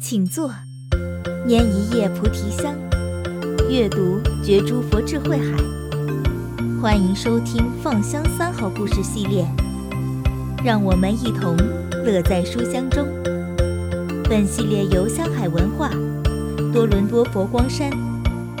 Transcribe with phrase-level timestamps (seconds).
[0.00, 0.50] 请坐，
[1.46, 2.74] 拈一叶菩提香，
[3.70, 5.56] 阅读觉诸佛智慧海。
[6.80, 9.46] 欢迎收听《放香三好故事》系列，
[10.64, 11.54] 让我们一同
[12.04, 13.06] 乐在书香中。
[14.24, 15.90] 本系列由香海文化、
[16.72, 17.90] 多伦多佛光山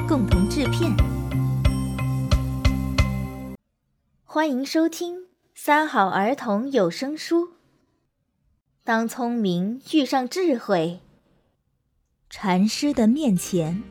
[0.06, 0.94] 共同制片。
[4.24, 5.16] 欢迎收听
[5.54, 7.46] 《三好儿童有声书》。
[8.86, 11.00] 当聪明遇上智慧。
[12.28, 13.82] 禅师的面前，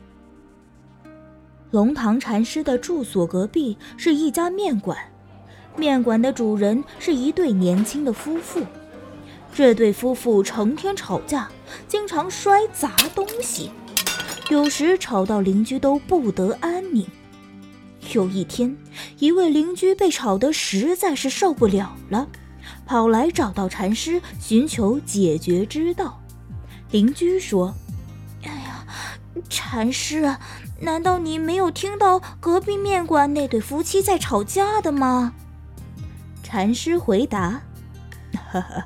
[1.72, 4.96] 龙堂禅师的住所隔壁是一家面馆，
[5.76, 8.64] 面馆的主人是一对年轻的夫妇。
[9.52, 11.50] 这对夫妇成天吵架，
[11.88, 13.72] 经常摔砸东西，
[14.48, 17.04] 有时吵到邻居都不得安宁。
[18.12, 18.76] 有一天，
[19.18, 22.28] 一位邻居被吵得实在是受不了了，
[22.86, 26.20] 跑来找到禅师寻求解决之道。
[26.90, 27.74] 邻居说。
[28.42, 28.86] 哎呀
[29.48, 30.36] 禅师，
[30.80, 35.32] 难道你没有听到隔壁面馆那对夫妻在吵架的吗？
[36.42, 37.62] 禅师回答
[38.52, 38.84] ：“呵呵，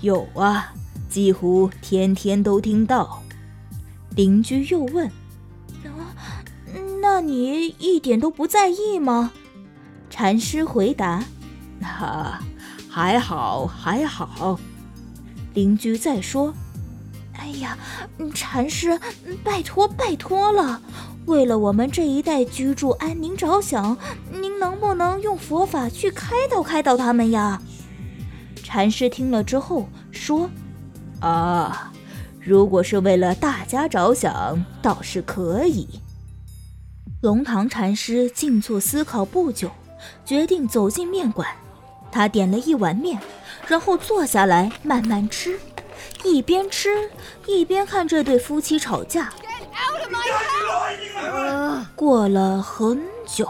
[0.00, 0.72] 有啊，
[1.08, 3.22] 几乎天天都听到。”
[4.16, 5.06] 邻居又问
[5.86, 6.16] ：“啊，
[7.00, 9.32] 那你一点都不在意吗？”
[10.10, 11.22] 禅师回答
[11.80, 12.42] ：“哈、啊，
[12.88, 14.58] 还好，还好。”
[15.54, 16.54] 邻居再说。
[17.34, 17.78] 哎呀，
[18.34, 18.98] 禅师，
[19.44, 20.82] 拜托拜托了！
[21.26, 23.96] 为了我们这一代居住安宁着想，
[24.32, 27.62] 您能不能用佛法去开导开导他们呀？
[28.64, 30.50] 禅师听了之后说
[31.20, 31.92] ：“啊，
[32.40, 35.88] 如果是为了大家着想，倒是可以。”
[37.22, 39.70] 龙堂禅师静坐思考不久，
[40.24, 41.48] 决定走进面馆。
[42.18, 43.16] 他点了一碗面，
[43.68, 45.56] 然后坐下来慢慢吃。
[46.24, 47.08] 一边吃
[47.46, 49.32] 一边看这对夫妻吵架。
[51.94, 53.48] 过了很久，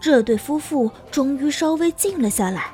[0.00, 2.70] 这对夫妇终于稍微静了下来。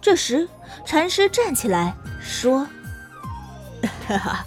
[0.00, 0.48] 这时，
[0.84, 1.92] 禅师站起来
[2.22, 2.68] 说
[4.06, 4.46] ：“哈哈，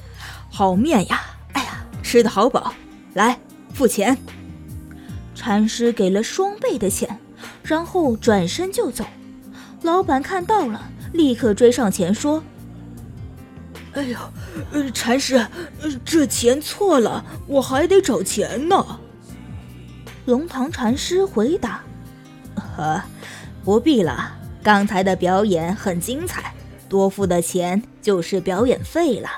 [0.50, 1.20] 好面呀！
[1.52, 2.74] 哎呀，吃的好饱，
[3.16, 3.38] 来
[3.74, 4.18] 付钱。”
[5.36, 7.20] 禅师给了双倍的钱，
[7.62, 9.04] 然后转身就走。
[9.82, 12.44] 老板看到了，立刻追上前说。
[13.94, 14.18] 哎呦，
[14.72, 15.36] 呃，禅师，
[15.82, 19.00] 呃，这钱错了，我还得找钱呢。
[20.26, 21.82] 龙堂禅师回答
[22.56, 23.02] ：“呵，
[23.64, 26.54] 不必了，刚才的表演很精彩，
[26.88, 29.30] 多付的钱就是表演费了。”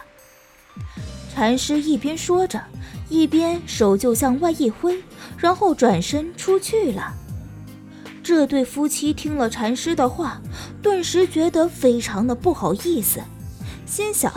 [1.33, 2.61] 禅师一边说着，
[3.07, 5.01] 一边手就向外一挥，
[5.37, 7.13] 然后转身出去了。
[8.23, 10.41] 这对夫妻听了禅师的话，
[10.81, 13.19] 顿时觉得非常的不好意思。
[13.85, 14.31] 心想，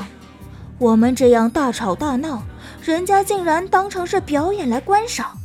[0.79, 2.43] 我们这样大吵大闹，
[2.83, 5.39] 人家竟然当成是表演来观赏。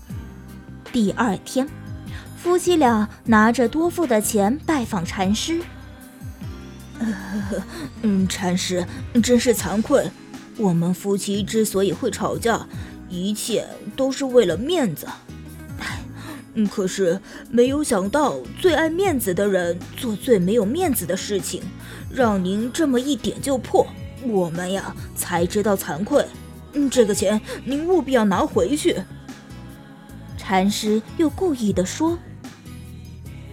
[0.92, 1.68] 第二天，
[2.38, 5.62] 夫妻俩拿着多付的钱拜访禅师。
[8.02, 8.86] 嗯，禅师，
[9.22, 10.10] 真是惭愧，
[10.58, 12.66] 我们夫妻之所以会吵架，
[13.10, 15.08] 一切都是为了面子。
[16.56, 21.62] 嗯，可是没有想到，最爱面子的人做最没有面子的事情，
[22.12, 23.86] 让您这么一点就破。
[24.24, 26.26] 我们呀，才知道惭愧。
[26.74, 29.02] 嗯，这个钱您务必要拿回去。
[30.38, 32.18] 禅师又故意的说：“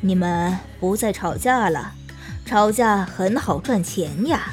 [0.01, 1.93] 你们不再吵架了，
[2.45, 4.53] 吵架很好赚钱呀。”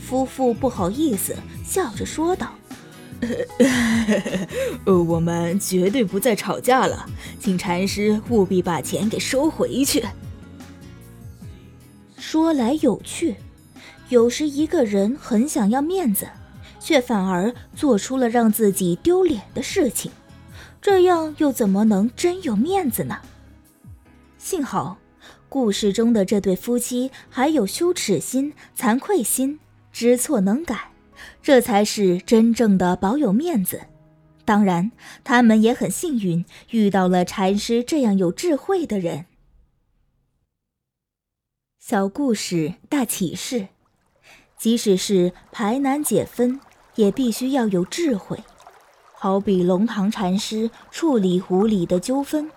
[0.00, 2.54] 夫妇不好意思，笑着说道
[4.86, 7.06] ：“呃，我们绝对不再吵架了，
[7.40, 10.04] 请禅师务必把钱给收回去。”
[12.16, 13.36] 说来有趣。
[14.08, 16.26] 有时一个人很想要面子，
[16.80, 20.10] 却反而做出了让自己丢脸的事情，
[20.80, 23.18] 这样又怎么能真有面子呢？
[24.38, 24.96] 幸好，
[25.50, 29.60] 故事中的这对夫妻还有羞耻心、惭愧心，
[29.92, 30.90] 知错能改，
[31.42, 33.82] 这才是真正的保有面子。
[34.44, 34.92] 当然，
[35.24, 39.26] 他们也很幸运，遇到了禅师这样有智慧的人。
[41.78, 43.68] 小故事大启示。
[44.56, 46.60] 即使是排难解纷，
[46.96, 48.42] 也必须要有智慧。
[49.14, 52.50] 好比龙堂禅师处理湖里的纠纷，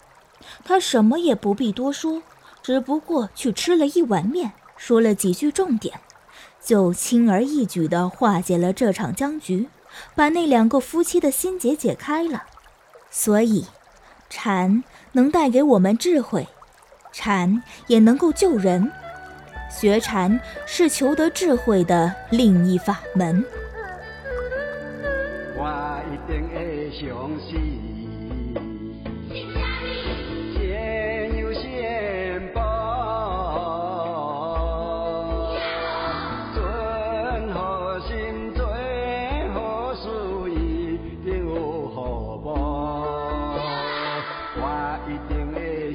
[0.64, 2.24] 他什么也不必多说，
[2.64, 6.00] 只不过去吃了一碗面，说了几句重点，
[6.64, 9.68] 就轻而易举地化解了这场僵局，
[10.16, 12.44] 把那两个夫妻的心结解开了。
[13.10, 13.66] 所以，
[14.30, 16.48] 禅能带给我们智慧，
[17.12, 18.92] 禅也能够救人。
[19.70, 23.44] 学禅是求得智慧的另一法门。
[25.56, 27.81] 我一定会相信。